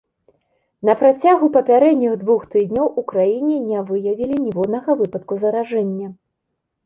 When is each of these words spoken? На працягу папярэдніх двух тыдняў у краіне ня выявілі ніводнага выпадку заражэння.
На 0.87 0.93
працягу 1.01 1.49
папярэдніх 1.57 2.13
двух 2.23 2.41
тыдняў 2.55 2.87
у 3.01 3.05
краіне 3.13 3.57
ня 3.67 3.79
выявілі 3.89 4.35
ніводнага 4.45 4.89
выпадку 5.03 5.33
заражэння. 5.47 6.07